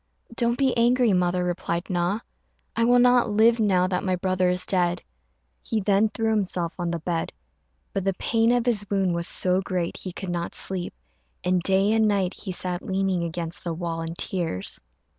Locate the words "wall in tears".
13.75-14.79